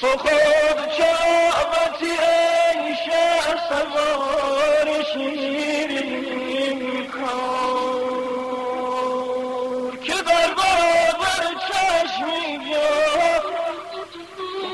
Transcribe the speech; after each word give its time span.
تو 0.00 0.06
خود 0.06 0.78
چابتی 0.98 2.10
ای 2.10 2.94
شه 2.94 3.40
سوار 3.68 4.88
شیرین 5.12 6.80
کار 7.06 8.00
که 9.96 10.12
در 10.12 10.48
بابر 10.54 11.44
چشمی 11.68 12.58
بیا 12.58 12.90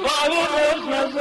بالغ 0.03 0.53
از 1.05 1.15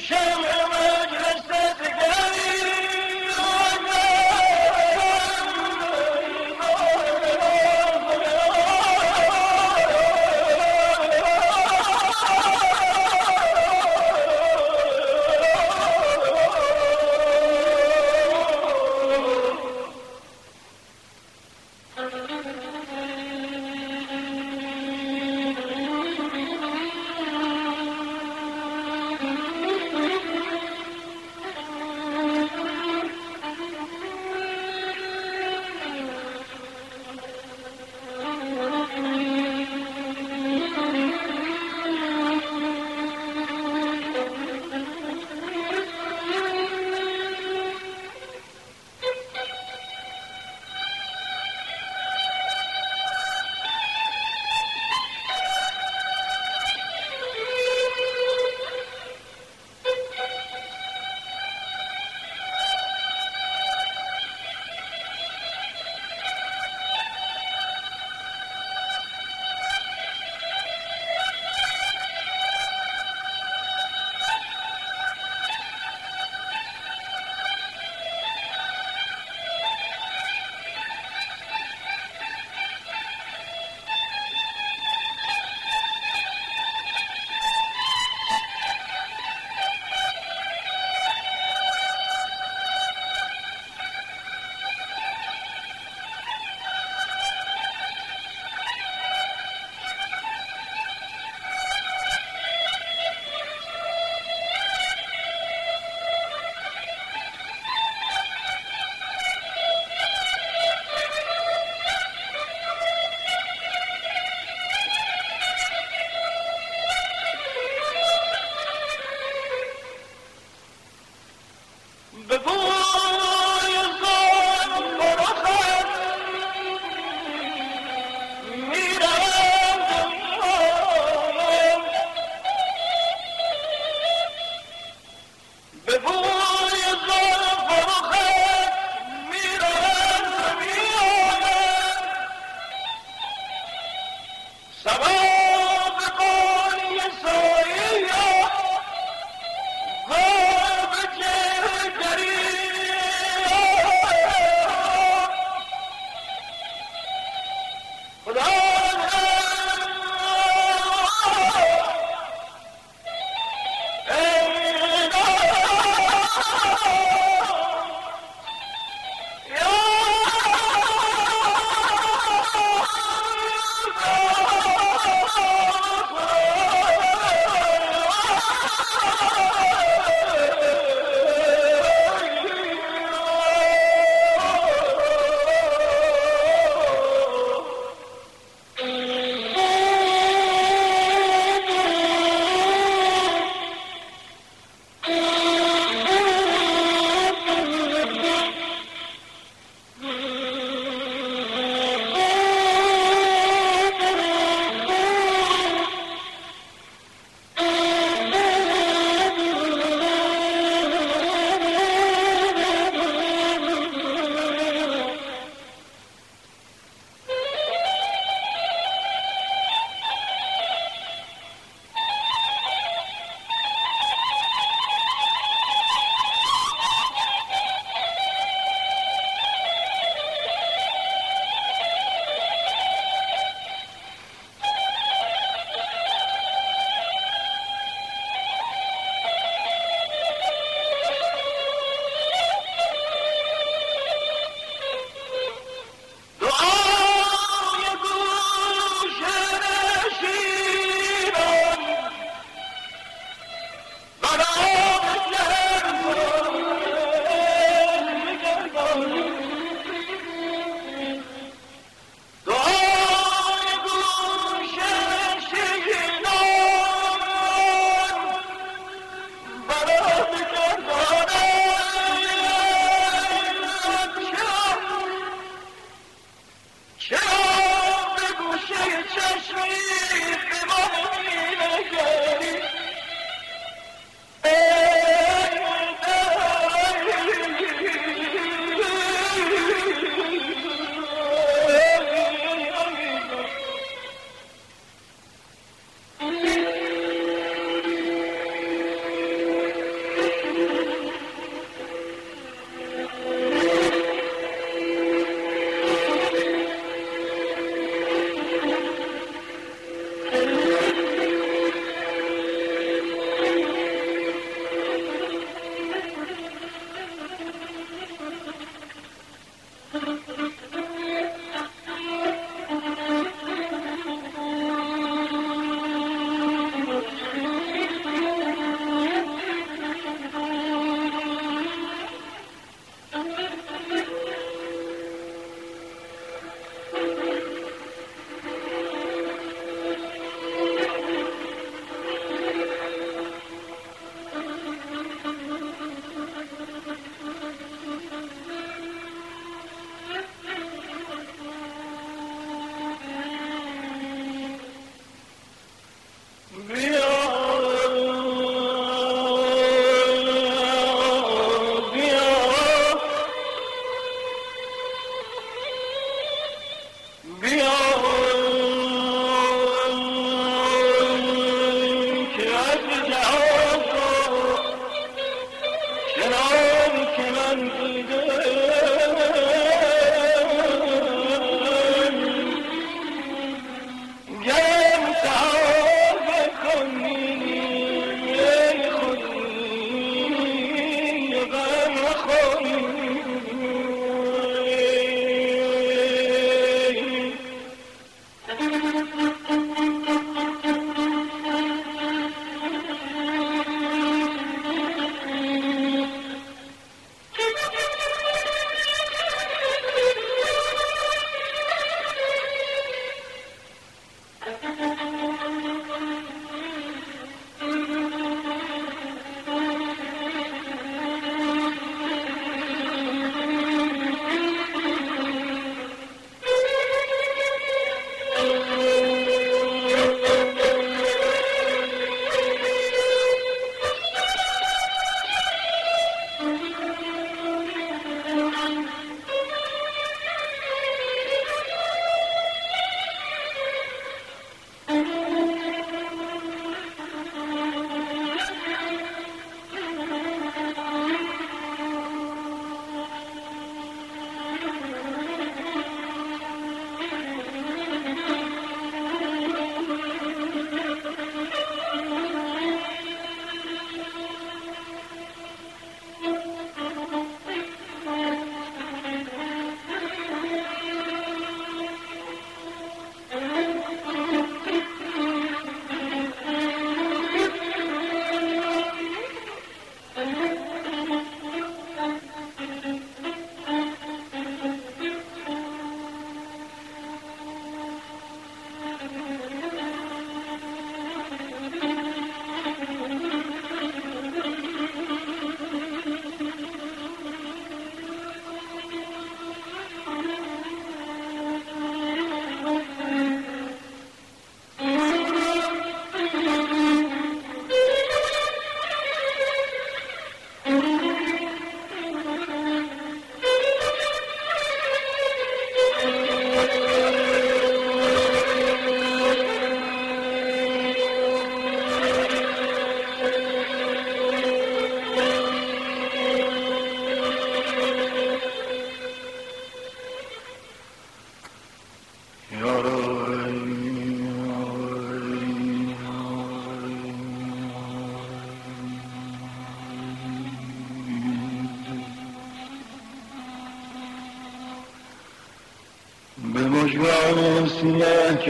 شمع 0.00 0.57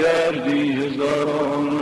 کردی 0.02 0.72
هزاران 0.72 1.77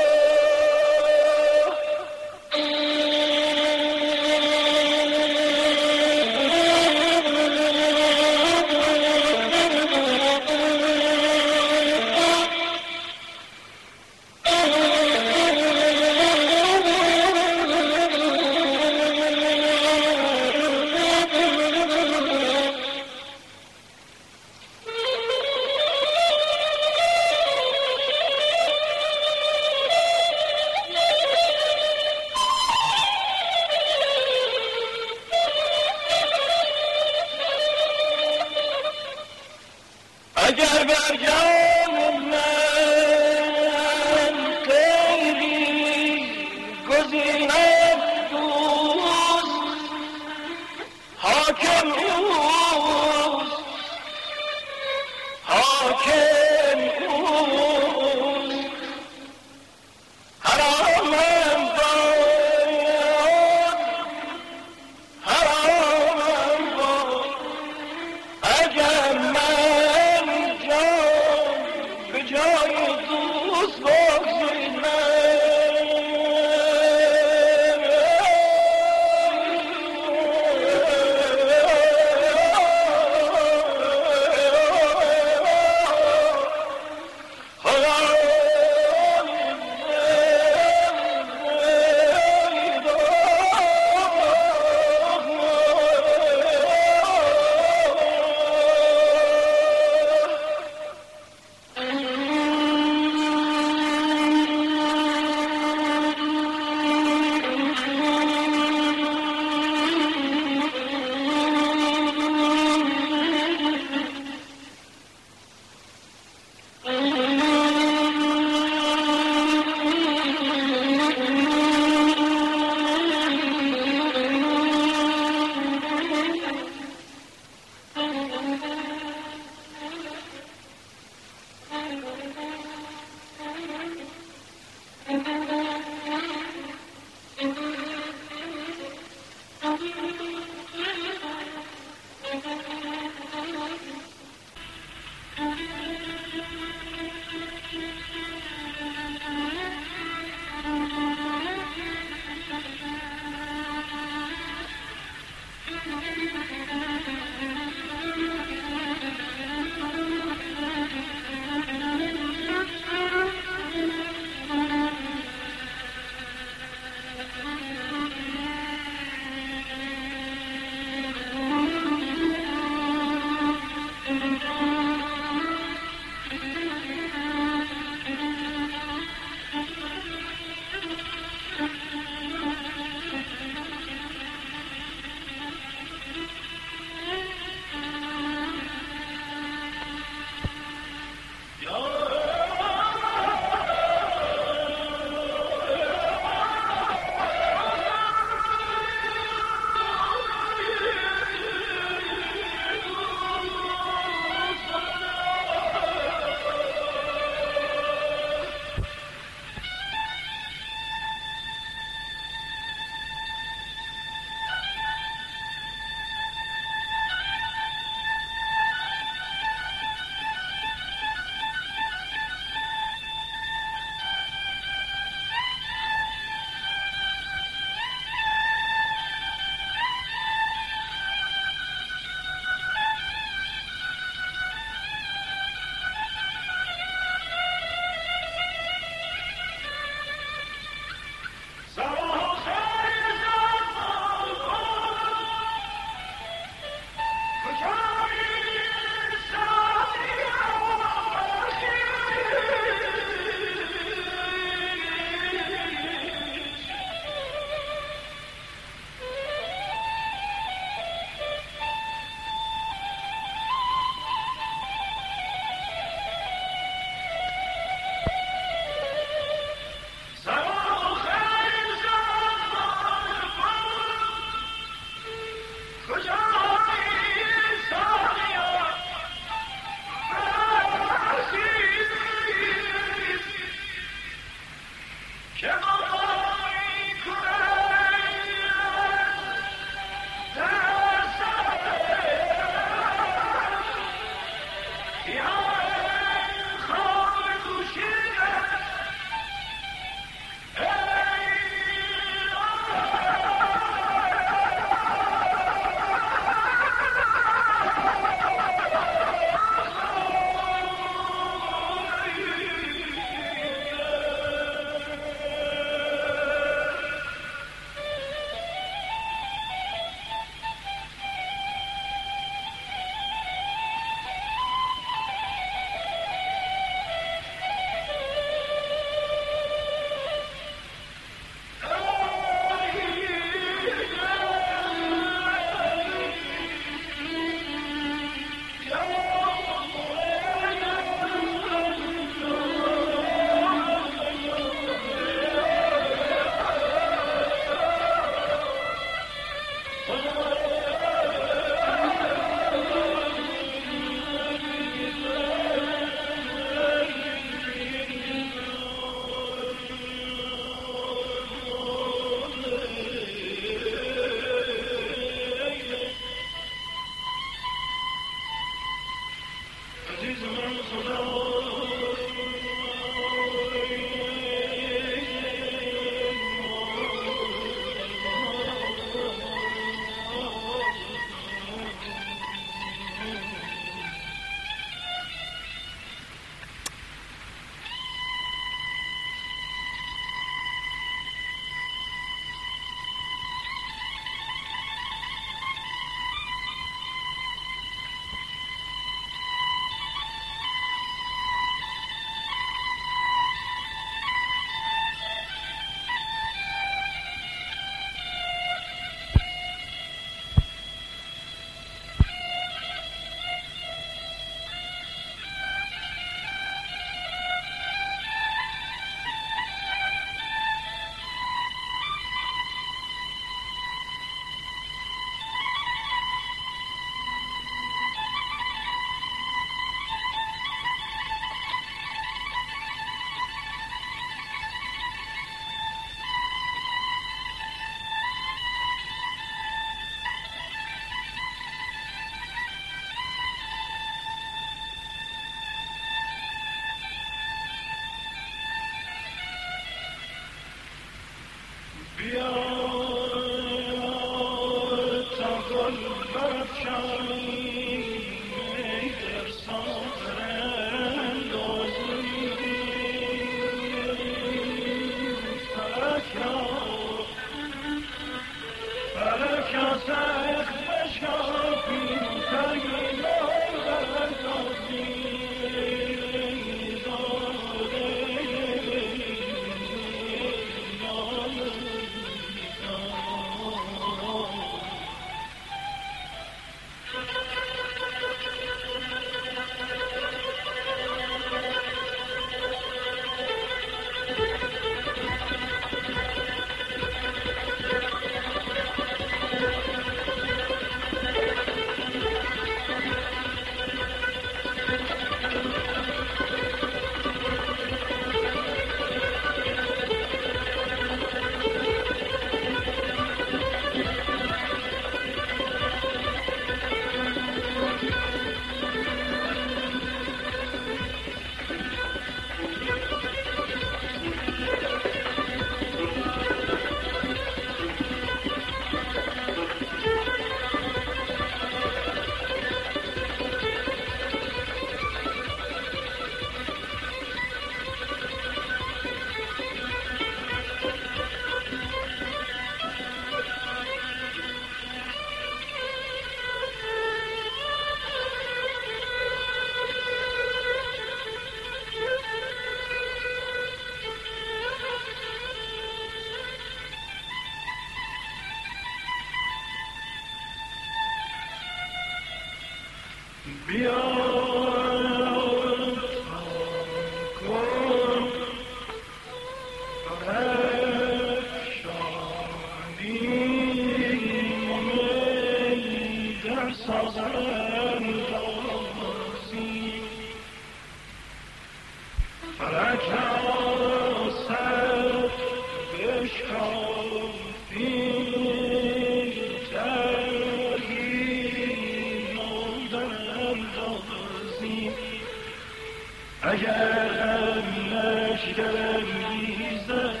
اگر 596.22 596.88
هم 596.88 597.74
لشکرم 597.74 598.86
ریزد 599.10 600.00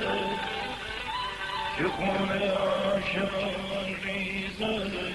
که 1.78 1.84
خونه 1.84 2.52
آشان 2.52 3.30
ریزد 4.04 5.14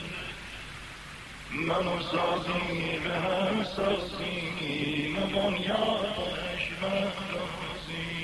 سازی 2.00 3.00
به 3.04 3.14
هم 3.16 3.64
سازی 3.64 5.16
ممان 5.16 5.54
یادش 5.54 6.70
برازی 6.82 8.24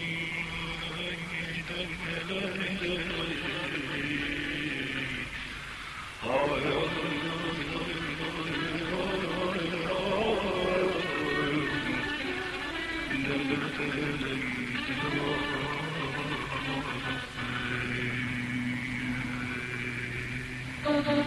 Thank 15.02 15.14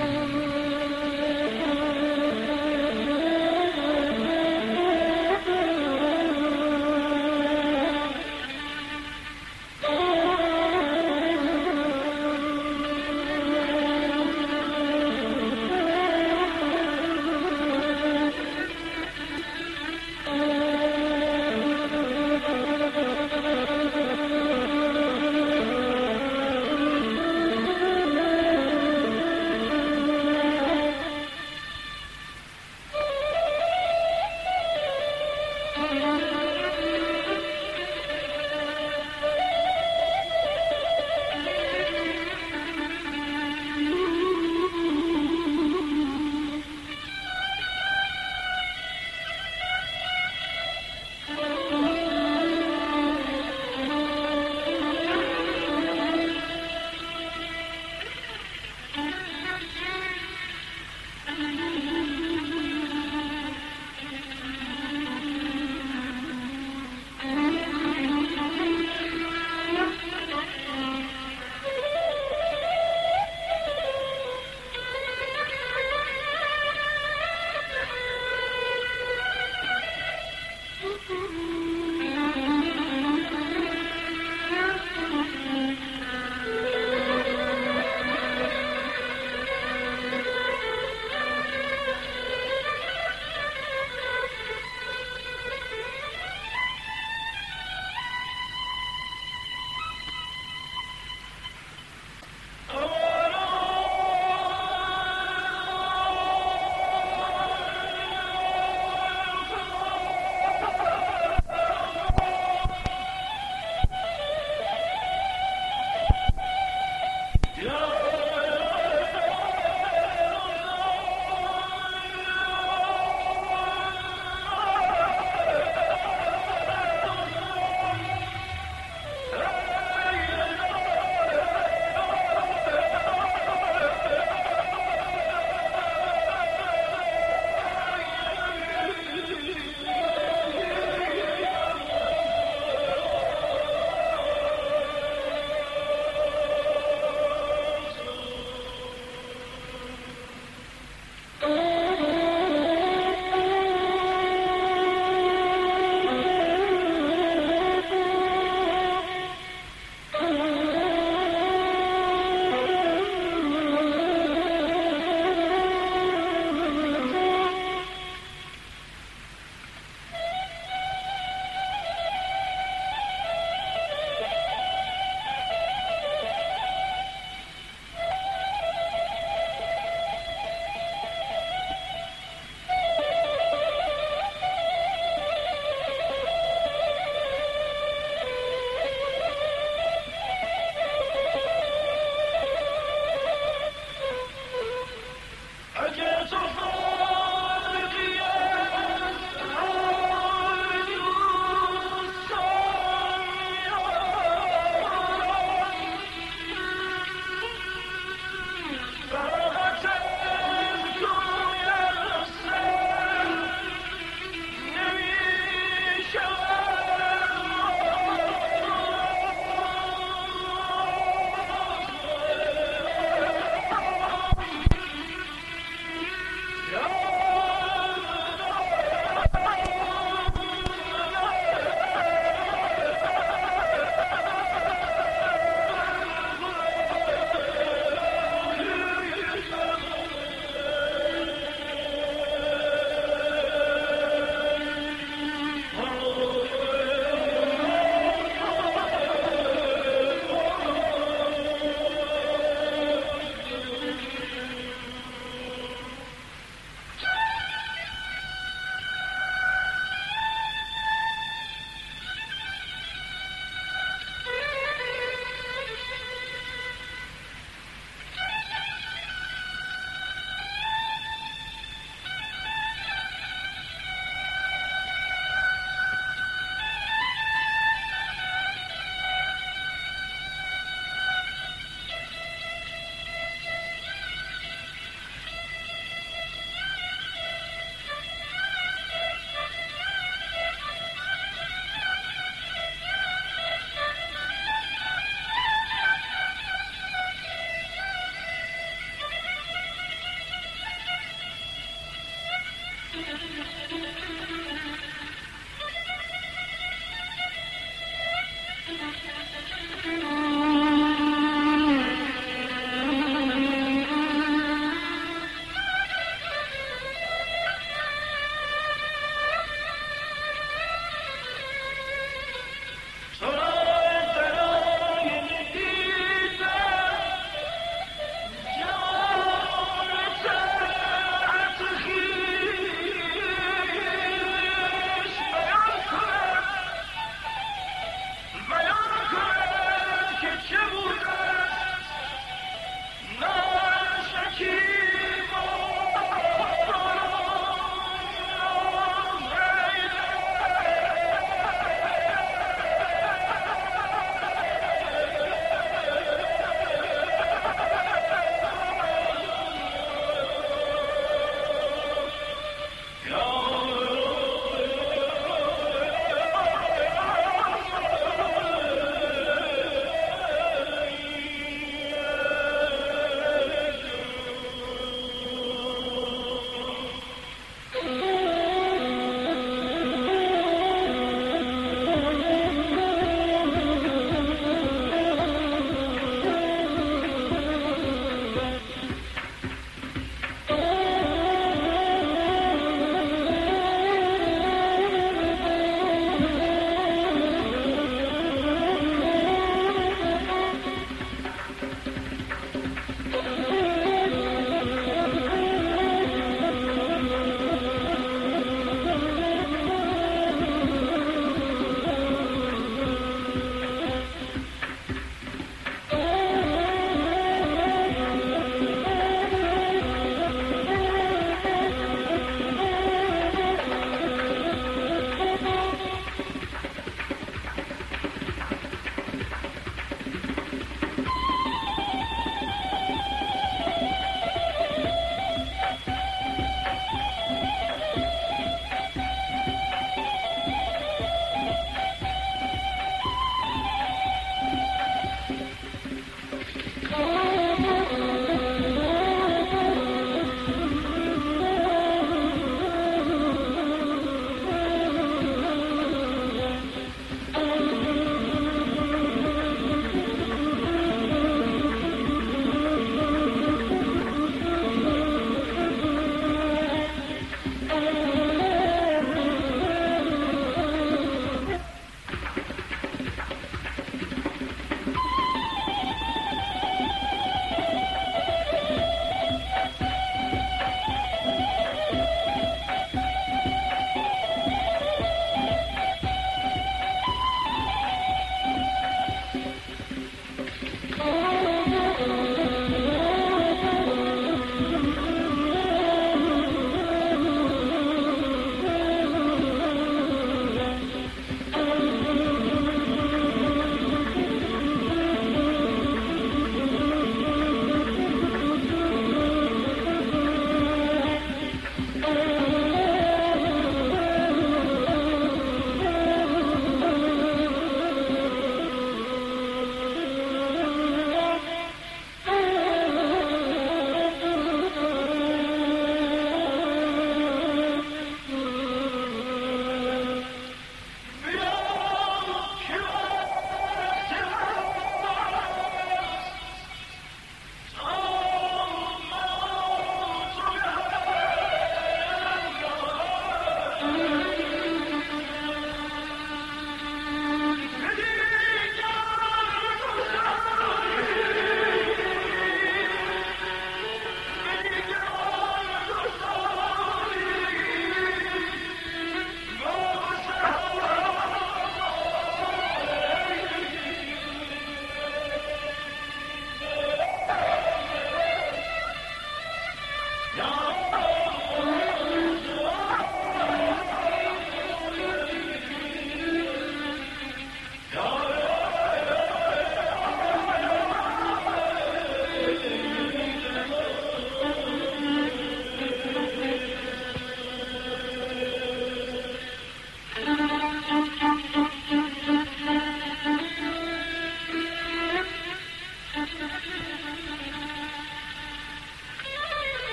you. 0.00 0.07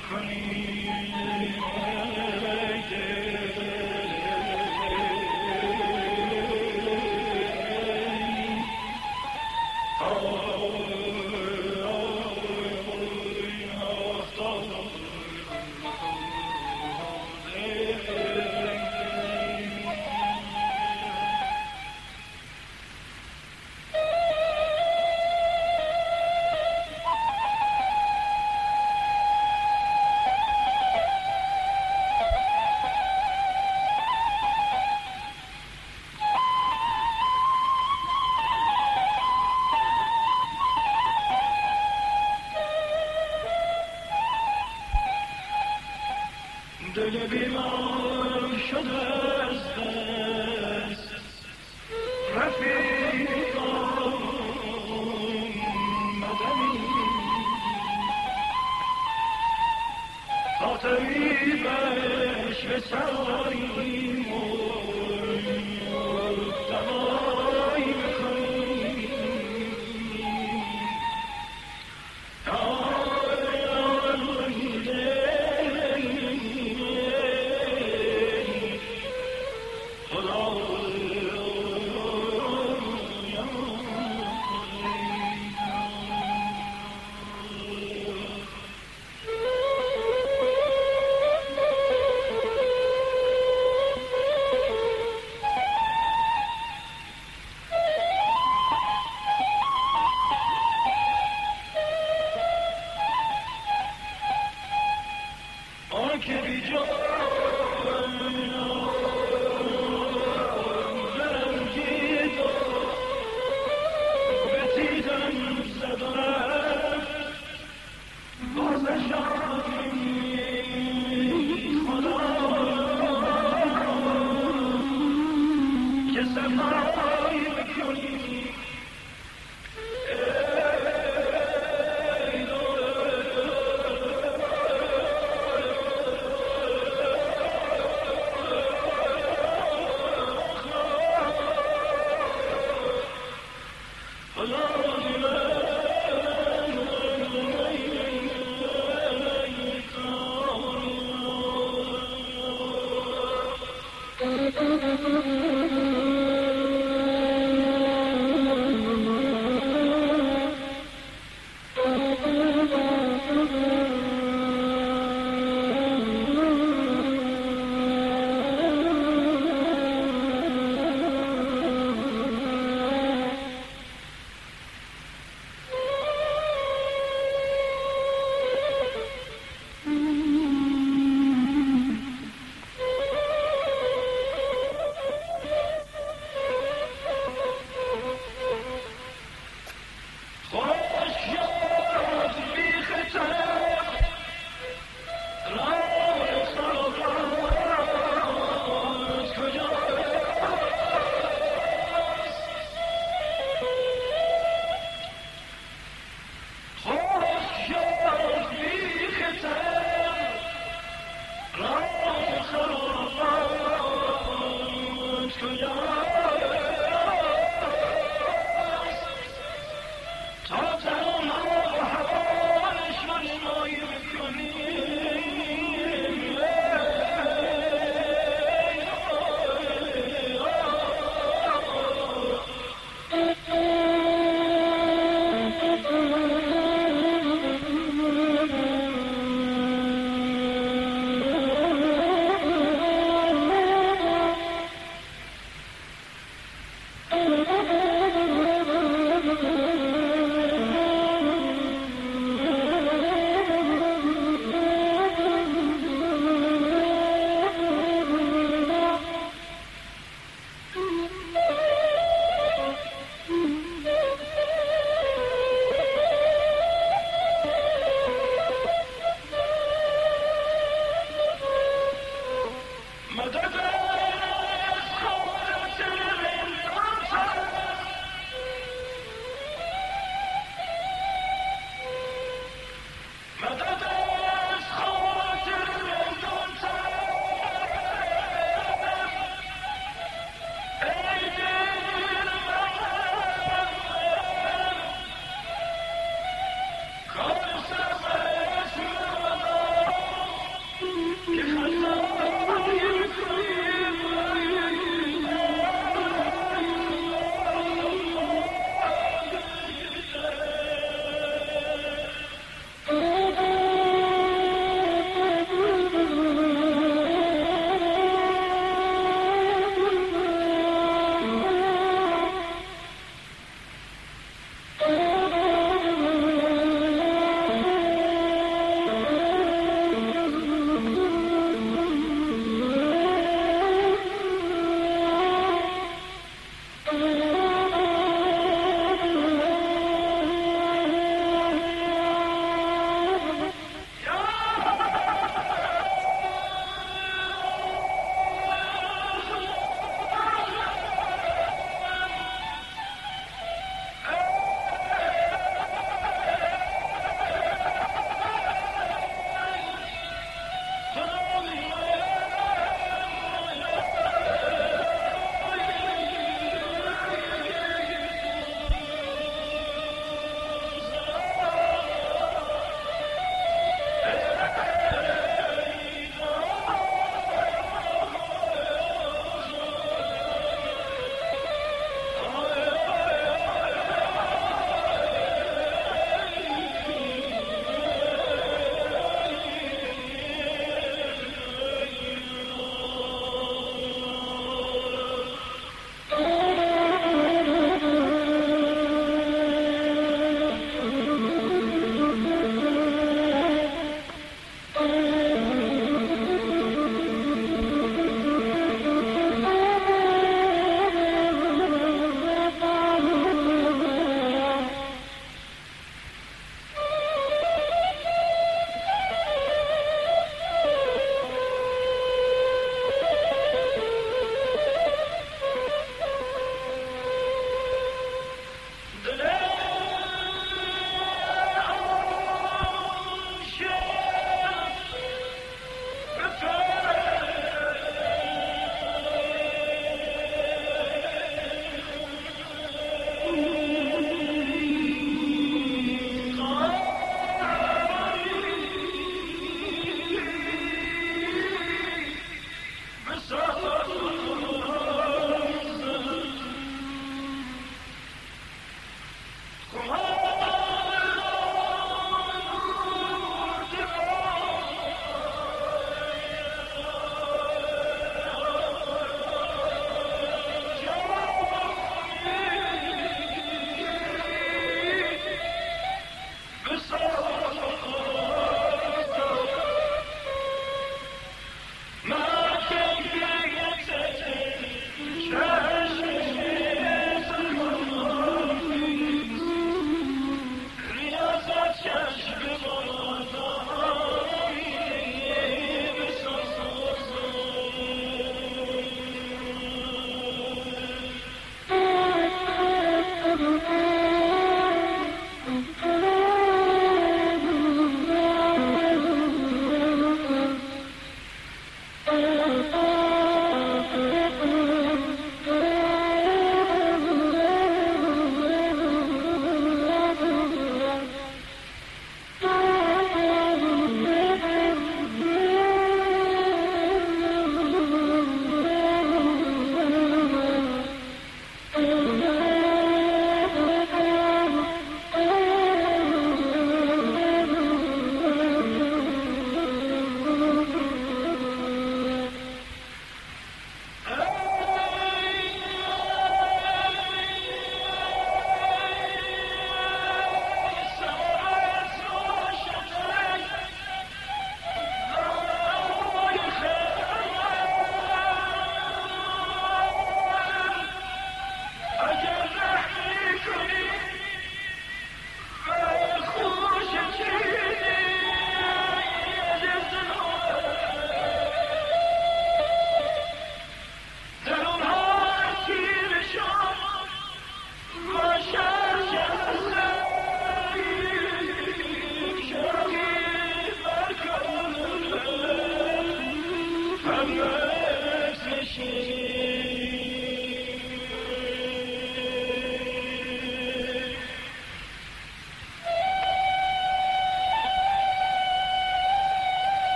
creed. 0.00 1.31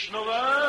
Krishna. 0.00 0.59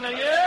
wasn't? 0.00 0.18
Yeah. 0.18 0.37